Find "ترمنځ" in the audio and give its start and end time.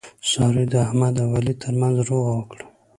1.61-1.95